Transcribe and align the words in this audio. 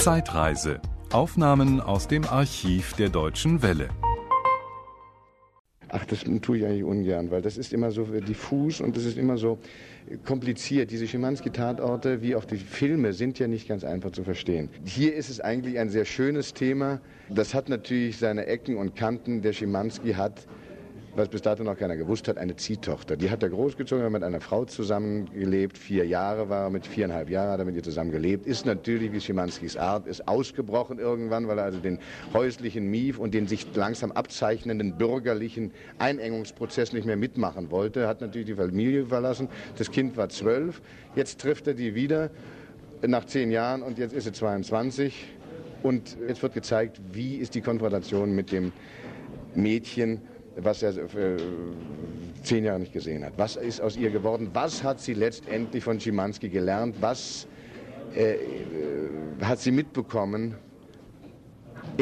Zeitreise. 0.00 0.80
Aufnahmen 1.12 1.78
aus 1.78 2.08
dem 2.08 2.24
Archiv 2.24 2.94
der 2.94 3.10
Deutschen 3.10 3.62
Welle. 3.62 3.90
Ach, 5.90 6.06
das 6.06 6.24
tue 6.40 6.56
ich 6.56 6.64
eigentlich 6.64 6.84
ungern, 6.84 7.30
weil 7.30 7.42
das 7.42 7.58
ist 7.58 7.74
immer 7.74 7.90
so 7.90 8.04
diffus 8.04 8.80
und 8.80 8.96
das 8.96 9.04
ist 9.04 9.18
immer 9.18 9.36
so 9.36 9.58
kompliziert. 10.24 10.90
Diese 10.90 11.06
Schimanski-Tatorte 11.06 12.22
wie 12.22 12.34
auch 12.34 12.46
die 12.46 12.56
Filme 12.56 13.12
sind 13.12 13.38
ja 13.38 13.46
nicht 13.46 13.68
ganz 13.68 13.84
einfach 13.84 14.10
zu 14.10 14.24
verstehen. 14.24 14.70
Hier 14.86 15.14
ist 15.14 15.28
es 15.28 15.38
eigentlich 15.38 15.78
ein 15.78 15.90
sehr 15.90 16.06
schönes 16.06 16.54
Thema. 16.54 17.02
Das 17.28 17.52
hat 17.52 17.68
natürlich 17.68 18.16
seine 18.16 18.46
Ecken 18.46 18.78
und 18.78 18.96
Kanten. 18.96 19.42
Der 19.42 19.52
Schimanski 19.52 20.14
hat 20.14 20.46
was 21.16 21.28
bis 21.28 21.42
dato 21.42 21.64
noch 21.64 21.76
keiner 21.76 21.96
gewusst 21.96 22.28
hat, 22.28 22.38
eine 22.38 22.56
Ziehtochter. 22.56 23.16
Die 23.16 23.30
hat 23.30 23.42
er 23.42 23.48
großgezogen, 23.48 24.04
hat 24.04 24.12
mit 24.12 24.22
einer 24.22 24.40
Frau 24.40 24.64
zusammengelebt, 24.64 25.76
vier 25.76 26.06
Jahre 26.06 26.48
war 26.48 26.64
er, 26.64 26.70
mit 26.70 26.86
viereinhalb 26.86 27.30
Jahren 27.30 27.50
hat 27.50 27.58
er 27.58 27.64
mit 27.64 27.74
ihr 27.74 27.82
zusammen 27.82 28.12
gelebt, 28.12 28.46
ist 28.46 28.64
natürlich, 28.64 29.12
wie 29.12 29.20
Schimanskis 29.20 29.76
Art, 29.76 30.06
ist 30.06 30.28
ausgebrochen 30.28 30.98
irgendwann, 30.98 31.48
weil 31.48 31.58
er 31.58 31.64
also 31.64 31.78
den 31.78 31.98
häuslichen 32.32 32.86
Mief 32.86 33.18
und 33.18 33.34
den 33.34 33.48
sich 33.48 33.66
langsam 33.74 34.12
abzeichnenden 34.12 34.96
bürgerlichen 34.98 35.72
Einengungsprozess 35.98 36.92
nicht 36.92 37.06
mehr 37.06 37.16
mitmachen 37.16 37.70
wollte, 37.70 38.06
hat 38.06 38.20
natürlich 38.20 38.46
die 38.46 38.54
Familie 38.54 39.06
verlassen, 39.06 39.48
das 39.76 39.90
Kind 39.90 40.16
war 40.16 40.28
zwölf, 40.28 40.80
jetzt 41.16 41.40
trifft 41.40 41.66
er 41.66 41.74
die 41.74 41.94
wieder 41.94 42.30
nach 43.06 43.24
zehn 43.24 43.50
Jahren 43.50 43.82
und 43.82 43.98
jetzt 43.98 44.14
ist 44.14 44.24
sie 44.24 44.32
22 44.32 45.26
und 45.82 46.16
jetzt 46.28 46.42
wird 46.42 46.54
gezeigt, 46.54 47.00
wie 47.12 47.36
ist 47.36 47.54
die 47.54 47.62
Konfrontation 47.62 48.34
mit 48.34 48.52
dem 48.52 48.72
Mädchen, 49.54 50.20
was 50.56 50.82
er 50.82 51.08
für 51.08 51.36
zehn 52.42 52.64
Jahre 52.64 52.80
nicht 52.80 52.92
gesehen 52.92 53.24
hat. 53.24 53.34
Was 53.36 53.56
ist 53.56 53.80
aus 53.80 53.96
ihr 53.96 54.10
geworden? 54.10 54.50
Was 54.52 54.82
hat 54.82 55.00
sie 55.00 55.14
letztendlich 55.14 55.84
von 55.84 56.00
Schimanski 56.00 56.48
gelernt? 56.48 56.96
Was 57.00 57.46
äh, 58.14 58.36
hat 59.42 59.60
sie 59.60 59.70
mitbekommen 59.70 60.56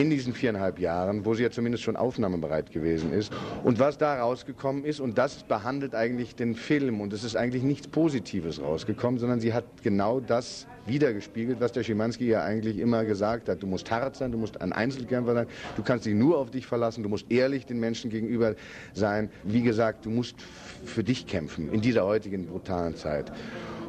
in 0.00 0.10
diesen 0.10 0.32
viereinhalb 0.32 0.78
Jahren, 0.78 1.24
wo 1.24 1.34
sie 1.34 1.42
ja 1.42 1.50
zumindest 1.50 1.82
schon 1.82 1.96
aufnahmebereit 1.96 2.70
gewesen 2.70 3.12
ist. 3.12 3.32
Und 3.64 3.78
was 3.78 3.98
da 3.98 4.20
rausgekommen 4.20 4.84
ist, 4.84 5.00
und 5.00 5.18
das 5.18 5.42
behandelt 5.42 5.94
eigentlich 5.94 6.36
den 6.36 6.54
Film, 6.54 7.00
und 7.00 7.12
es 7.12 7.24
ist 7.24 7.36
eigentlich 7.36 7.62
nichts 7.62 7.88
Positives 7.88 8.62
rausgekommen, 8.62 9.18
sondern 9.18 9.40
sie 9.40 9.52
hat 9.52 9.64
genau 9.82 10.20
das 10.20 10.66
wiedergespiegelt, 10.86 11.60
was 11.60 11.72
der 11.72 11.82
Schimanski 11.82 12.28
ja 12.28 12.42
eigentlich 12.42 12.78
immer 12.78 13.04
gesagt 13.04 13.48
hat. 13.48 13.62
Du 13.62 13.66
musst 13.66 13.90
hart 13.90 14.16
sein, 14.16 14.32
du 14.32 14.38
musst 14.38 14.60
ein 14.60 14.72
Einzelkämpfer 14.72 15.34
sein, 15.34 15.46
du 15.76 15.82
kannst 15.82 16.06
dich 16.06 16.14
nur 16.14 16.38
auf 16.38 16.50
dich 16.50 16.66
verlassen, 16.66 17.02
du 17.02 17.08
musst 17.08 17.30
ehrlich 17.30 17.66
den 17.66 17.80
Menschen 17.80 18.10
gegenüber 18.10 18.54
sein. 18.94 19.30
Wie 19.44 19.62
gesagt, 19.62 20.06
du 20.06 20.10
musst 20.10 20.36
für 20.84 21.02
dich 21.02 21.26
kämpfen 21.26 21.72
in 21.72 21.80
dieser 21.80 22.04
heutigen 22.04 22.46
brutalen 22.46 22.94
Zeit. 22.94 23.32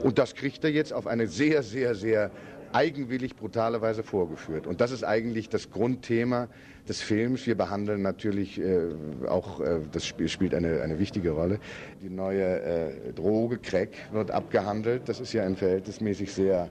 Und 0.02 0.18
das 0.18 0.34
kriegt 0.34 0.64
er 0.64 0.72
jetzt 0.72 0.94
auf 0.94 1.08
eine 1.08 1.28
sehr, 1.28 1.62
sehr, 1.62 1.94
sehr 1.94 2.32
eigenwillig 2.74 3.36
brutale 3.36 3.82
Weise 3.82 4.04
vorgeführt. 4.04 4.68
Und 4.68 4.82
das 4.82 4.92
ist 4.92 5.04
eigentlich 5.04 5.50
das 5.50 5.72
Grundthema 5.72 6.48
des 6.88 7.02
Films. 7.02 7.46
Wir 7.46 7.56
behandeln 7.56 8.02
natürlich 8.02 8.60
äh, 8.60 8.90
auch, 9.28 9.62
äh, 9.62 9.80
das 9.92 10.06
Spiel 10.06 10.30
spielt 10.30 10.54
eine, 10.54 10.82
eine 10.82 11.00
wichtige 11.00 11.32
Rolle, 11.32 11.60
die 12.02 12.10
neue 12.10 12.62
äh, 12.62 13.14
Droge, 13.14 13.58
Crack, 13.58 13.90
wird 14.12 14.32
abgehandelt. 14.32 15.08
Das 15.08 15.20
ist 15.20 15.34
ja 15.34 15.44
ein 15.44 15.56
verhältnismäßig 15.56 16.34
sehr 16.34 16.70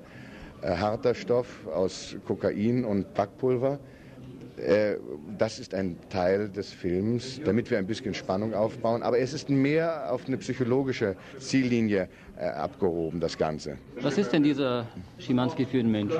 äh, 0.63 0.77
harter 0.77 1.15
Stoff 1.15 1.67
aus 1.69 2.17
Kokain 2.27 2.85
und 2.85 3.15
Backpulver. 3.15 3.79
Äh, 4.59 4.97
das 5.39 5.59
ist 5.59 5.75
ein 5.75 5.97
Teil 6.11 6.49
des 6.49 6.73
Films, 6.73 7.41
damit 7.45 7.71
wir 7.71 7.79
ein 7.79 7.87
bisschen 7.87 8.15
Spannung 8.15 8.55
aufbauen. 8.55 9.03
Aber 9.03 9.19
es 9.19 9.33
ist 9.33 9.49
mehr 9.49 10.13
auf 10.13 10.27
eine 10.27 10.37
psychologische 10.39 11.17
Ziellinie 11.39 12.09
äh, 12.37 12.47
abgehoben, 12.47 13.21
das 13.21 13.39
Ganze. 13.39 13.79
Was 14.01 14.19
ist 14.19 14.33
denn 14.33 14.43
dieser 14.43 14.87
Schimanski 15.19 15.65
für 15.65 15.79
ein 15.79 15.91
Mensch? 15.91 16.15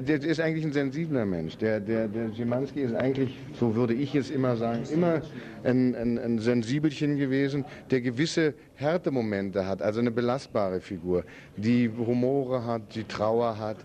Der 0.00 0.22
ist 0.22 0.40
eigentlich 0.40 0.64
ein 0.64 0.72
sensibler 0.72 1.24
Mensch. 1.24 1.56
Der, 1.56 1.80
der, 1.80 2.08
der 2.08 2.34
Schimanski 2.34 2.80
ist 2.80 2.94
eigentlich, 2.94 3.36
so 3.58 3.74
würde 3.74 3.94
ich 3.94 4.14
es 4.14 4.30
immer 4.30 4.56
sagen, 4.56 4.82
immer 4.92 5.22
ein, 5.62 5.94
ein, 5.94 6.18
ein 6.18 6.38
Sensibelchen 6.38 7.16
gewesen, 7.16 7.64
der 7.90 8.00
gewisse 8.00 8.54
Härtemomente 8.74 9.66
hat, 9.66 9.80
also 9.80 10.00
eine 10.00 10.10
belastbare 10.10 10.80
Figur, 10.80 11.24
die 11.56 11.90
Humore 11.90 12.64
hat, 12.64 12.94
die 12.94 13.04
Trauer 13.04 13.58
hat 13.58 13.78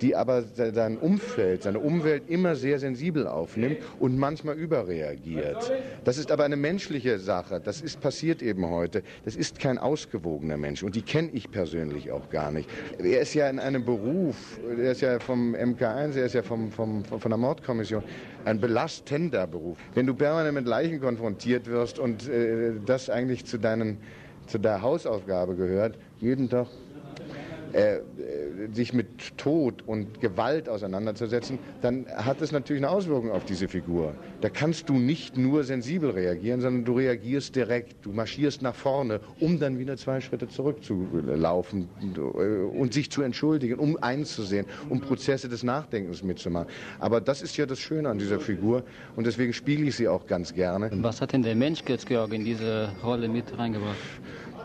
die 0.00 0.16
aber 0.16 0.42
sein 0.42 0.98
Umfeld, 0.98 1.62
seine 1.62 1.78
Umwelt 1.78 2.24
immer 2.28 2.54
sehr 2.54 2.78
sensibel 2.78 3.26
aufnimmt 3.26 3.78
und 3.98 4.18
manchmal 4.18 4.56
überreagiert. 4.56 5.72
Das 6.04 6.18
ist 6.18 6.32
aber 6.32 6.44
eine 6.44 6.56
menschliche 6.56 7.18
Sache. 7.18 7.60
Das 7.62 7.80
ist 7.80 8.00
passiert 8.00 8.42
eben 8.42 8.68
heute. 8.68 9.02
Das 9.24 9.36
ist 9.36 9.58
kein 9.58 9.78
ausgewogener 9.78 10.56
Mensch 10.56 10.82
und 10.82 10.94
die 10.94 11.02
kenne 11.02 11.30
ich 11.32 11.50
persönlich 11.50 12.10
auch 12.10 12.30
gar 12.30 12.50
nicht. 12.50 12.68
Er 12.98 13.20
ist 13.20 13.34
ja 13.34 13.48
in 13.48 13.58
einem 13.58 13.84
Beruf, 13.84 14.58
er 14.68 14.92
ist 14.92 15.00
ja 15.00 15.18
vom 15.20 15.54
MK1, 15.54 16.16
er 16.16 16.26
ist 16.26 16.34
ja 16.34 16.42
vom, 16.42 16.70
vom, 16.70 17.04
von 17.04 17.30
der 17.30 17.38
Mordkommission, 17.38 18.02
ein 18.44 18.60
belastender 18.60 19.46
Beruf. 19.46 19.78
Wenn 19.94 20.06
du 20.06 20.14
permanent 20.14 20.54
mit 20.54 20.66
Leichen 20.66 21.00
konfrontiert 21.00 21.66
wirst 21.66 21.98
und 21.98 22.28
äh, 22.28 22.72
das 22.86 23.10
eigentlich 23.10 23.44
zu, 23.44 23.58
deinen, 23.58 23.98
zu 24.46 24.58
der 24.58 24.82
Hausaufgabe 24.82 25.54
gehört, 25.56 25.98
jeden 26.20 26.48
Tag 26.48 26.68
äh, 27.72 28.00
sich 28.72 28.92
mit 28.92 29.36
Tod 29.36 29.82
und 29.86 30.20
Gewalt 30.20 30.68
auseinanderzusetzen, 30.68 31.58
dann 31.82 32.06
hat 32.08 32.40
es 32.40 32.52
natürlich 32.52 32.82
eine 32.82 32.90
Auswirkung 32.90 33.30
auf 33.30 33.44
diese 33.44 33.68
Figur. 33.68 34.14
Da 34.40 34.48
kannst 34.48 34.88
du 34.88 34.94
nicht 34.94 35.36
nur 35.36 35.64
sensibel 35.64 36.10
reagieren, 36.10 36.60
sondern 36.60 36.84
du 36.84 36.94
reagierst 36.94 37.56
direkt, 37.56 38.04
du 38.04 38.12
marschierst 38.12 38.62
nach 38.62 38.74
vorne, 38.74 39.20
um 39.40 39.58
dann 39.58 39.78
wieder 39.78 39.96
zwei 39.96 40.20
Schritte 40.20 40.48
zurückzulaufen 40.48 41.88
und 42.74 42.92
sich 42.92 43.10
zu 43.10 43.22
entschuldigen, 43.22 43.78
um 43.78 43.96
einzusehen, 44.02 44.66
um 44.88 45.00
Prozesse 45.00 45.48
des 45.48 45.62
Nachdenkens 45.62 46.22
mitzumachen. 46.22 46.68
Aber 46.98 47.20
das 47.20 47.42
ist 47.42 47.56
ja 47.56 47.66
das 47.66 47.78
Schöne 47.78 48.08
an 48.08 48.18
dieser 48.18 48.40
Figur 48.40 48.82
und 49.16 49.26
deswegen 49.26 49.52
spiele 49.52 49.84
ich 49.84 49.96
sie 49.96 50.08
auch 50.08 50.26
ganz 50.26 50.54
gerne. 50.54 50.90
Was 51.02 51.20
hat 51.20 51.32
denn 51.32 51.42
der 51.42 51.54
Mensch, 51.54 51.84
Götz-Georg, 51.84 52.32
in 52.32 52.44
diese 52.44 52.90
Rolle 53.02 53.28
mit 53.28 53.56
reingebracht? 53.56 53.96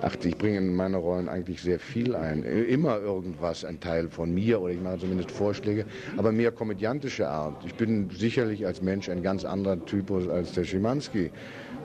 Ach, 0.08 0.14
ich 0.24 0.38
bringe 0.38 0.60
in 0.60 0.76
meine 0.76 0.98
Rollen 0.98 1.28
eigentlich 1.28 1.64
sehr 1.64 1.80
viel 1.80 2.16
ein. 2.16 2.44
Immer 2.44 3.00
irgendwas, 3.00 3.66
ein 3.66 3.80
Teil 3.80 4.08
von 4.08 4.32
mir 4.32 4.62
oder 4.62 4.72
ich 4.72 4.80
mache 4.80 5.00
zumindest 5.00 5.32
Vorschläge, 5.32 5.86
aber 6.16 6.32
mehr 6.32 6.52
komödiantische 6.52 7.28
Art. 7.28 7.66
Ich 7.66 7.74
bin 7.74 8.12
sicherlich 8.12 8.68
als 8.68 8.84
Mensch 8.84 9.10
ein 9.10 9.24
ganz 9.24 9.46
anderer 9.46 9.84
Typus 9.84 10.28
als 10.28 10.52
der 10.52 10.64
Schimanski 10.64 11.32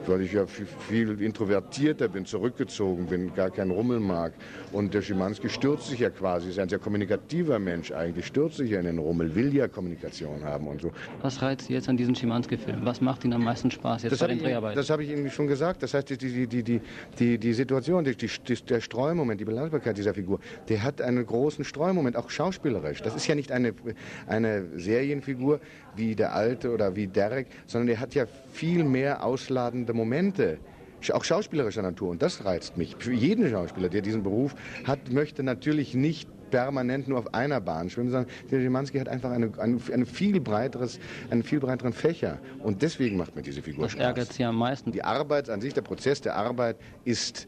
weil 0.07 0.21
ich 0.21 0.33
ja 0.33 0.45
viel 0.45 1.21
introvertierter 1.21 2.07
bin, 2.07 2.25
zurückgezogen 2.25 3.05
bin, 3.05 3.33
gar 3.33 3.49
keinen 3.49 3.71
Rummel 3.71 3.99
mag. 3.99 4.33
Und 4.71 4.93
der 4.93 5.01
Schimanski 5.01 5.49
stürzt 5.49 5.87
sich 5.87 5.99
ja 5.99 6.09
quasi, 6.09 6.49
ist 6.49 6.59
ein 6.59 6.69
sehr 6.69 6.79
kommunikativer 6.79 7.59
Mensch 7.59 7.91
eigentlich, 7.91 8.25
stürzt 8.25 8.57
sich 8.57 8.71
ja 8.71 8.79
in 8.79 8.85
den 8.85 8.97
Rummel, 8.97 9.33
will 9.35 9.53
ja 9.53 9.67
Kommunikation 9.67 10.43
haben 10.43 10.67
und 10.67 10.81
so. 10.81 10.91
Was 11.21 11.41
reizt 11.41 11.67
Sie 11.67 11.73
jetzt 11.73 11.89
an 11.89 11.97
diesem 11.97 12.15
Schimanski-Film? 12.15 12.79
Was 12.83 13.01
macht 13.01 13.23
Ihnen 13.23 13.33
am 13.33 13.43
meisten 13.43 13.69
Spaß 13.69 14.03
jetzt 14.03 14.13
das 14.13 14.19
bei 14.19 14.27
den 14.27 14.39
Dreharbeiten? 14.39 14.75
Das 14.75 14.89
habe 14.89 15.03
ich 15.03 15.11
Ihnen 15.11 15.29
schon 15.29 15.47
gesagt. 15.47 15.83
Das 15.83 15.93
heißt, 15.93 16.09
die, 16.09 16.17
die, 16.17 16.47
die, 16.47 16.63
die, 16.63 16.81
die, 17.19 17.37
die 17.37 17.53
Situation, 17.53 18.03
die, 18.03 18.10
die, 18.17 18.29
der 18.67 18.81
Streumoment, 18.81 19.39
die 19.39 19.45
Belastbarkeit 19.45 19.97
dieser 19.97 20.13
Figur, 20.13 20.39
der 20.69 20.83
hat 20.83 21.01
einen 21.01 21.25
großen 21.25 21.63
Streumoment, 21.63 22.15
auch 22.15 22.29
schauspielerisch. 22.29 23.01
Das 23.01 23.15
ist 23.15 23.27
ja 23.27 23.35
nicht 23.35 23.51
eine, 23.51 23.73
eine 24.27 24.67
Serienfigur 24.77 25.59
wie 25.95 26.15
der 26.15 26.33
Alte 26.33 26.71
oder 26.71 26.95
wie 26.95 27.07
Derek, 27.07 27.47
sondern 27.67 27.87
der 27.87 27.99
hat 27.99 28.15
ja 28.15 28.25
viel 28.51 28.83
mehr 28.83 29.23
ausladende 29.23 29.93
Momente, 29.93 30.59
auch 31.13 31.23
schauspielerischer 31.23 31.81
Natur, 31.81 32.09
und 32.09 32.21
das 32.21 32.45
reizt 32.45 32.77
mich. 32.77 32.95
Für 32.99 33.13
jeden 33.13 33.49
Schauspieler, 33.49 33.89
der 33.89 34.01
diesen 34.01 34.21
Beruf 34.21 34.55
hat, 34.85 35.11
möchte 35.11 35.41
natürlich 35.41 35.95
nicht 35.95 36.29
permanent 36.51 37.07
nur 37.07 37.17
auf 37.17 37.33
einer 37.33 37.59
Bahn 37.59 37.89
schwimmen, 37.89 38.11
sondern 38.11 38.31
der 38.51 38.59
Schimanski 38.59 38.99
hat 38.99 39.09
einfach 39.09 39.31
eine, 39.31 39.51
eine, 39.57 39.79
eine, 39.91 40.05
viel 40.05 40.39
breiteres, 40.39 40.99
einen 41.31 41.41
viel 41.41 41.59
breiteren 41.59 41.93
Fächer. 41.93 42.39
Und 42.59 42.83
deswegen 42.83 43.17
macht 43.17 43.35
mir 43.35 43.41
diese 43.41 43.61
Figur 43.63 43.85
Was 43.85 43.93
Spaß. 43.93 44.03
ärgert 44.03 44.33
Sie 44.33 44.43
am 44.43 44.57
meisten? 44.57 44.91
Die 44.91 45.03
Arbeit 45.03 45.49
an 45.49 45.61
sich, 45.61 45.73
der 45.73 45.81
Prozess 45.81 46.21
der 46.21 46.35
Arbeit 46.35 46.77
ist 47.05 47.47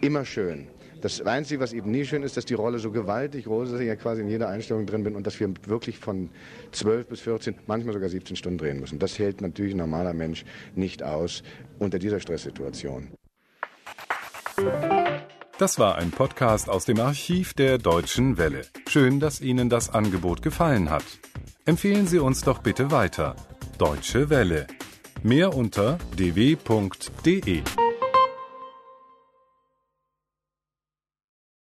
immer 0.00 0.24
schön. 0.24 0.68
Das 1.02 1.20
Einzige, 1.20 1.60
was 1.60 1.72
eben 1.72 1.90
nie 1.90 2.04
schön 2.04 2.22
ist, 2.22 2.36
dass 2.36 2.44
die 2.44 2.54
Rolle 2.54 2.78
so 2.78 2.92
gewaltig 2.92 3.46
groß 3.46 3.66
ist, 3.66 3.72
dass 3.72 3.80
ich 3.80 3.88
ja 3.88 3.96
quasi 3.96 4.20
in 4.20 4.28
jeder 4.28 4.48
Einstellung 4.48 4.86
drin 4.86 5.02
bin 5.02 5.16
und 5.16 5.26
dass 5.26 5.38
wir 5.40 5.52
wirklich 5.66 5.98
von 5.98 6.30
12 6.70 7.08
bis 7.08 7.20
14, 7.20 7.56
manchmal 7.66 7.92
sogar 7.92 8.08
17 8.08 8.36
Stunden 8.36 8.58
drehen 8.58 8.78
müssen. 8.78 9.00
Das 9.00 9.18
hält 9.18 9.40
natürlich 9.40 9.74
ein 9.74 9.78
normaler 9.78 10.14
Mensch 10.14 10.44
nicht 10.76 11.02
aus 11.02 11.42
unter 11.80 11.98
dieser 11.98 12.20
Stresssituation. 12.20 13.08
Das 15.58 15.78
war 15.80 15.96
ein 15.96 16.12
Podcast 16.12 16.68
aus 16.68 16.84
dem 16.84 17.00
Archiv 17.00 17.54
der 17.54 17.78
Deutschen 17.78 18.38
Welle. 18.38 18.62
Schön, 18.88 19.18
dass 19.18 19.40
Ihnen 19.40 19.68
das 19.68 19.90
Angebot 19.90 20.40
gefallen 20.40 20.88
hat. 20.88 21.04
Empfehlen 21.64 22.06
Sie 22.06 22.20
uns 22.20 22.42
doch 22.42 22.58
bitte 22.58 22.92
weiter. 22.92 23.34
Deutsche 23.76 24.30
Welle. 24.30 24.68
Mehr 25.24 25.54
unter 25.54 25.98
dw.de. 26.16 27.62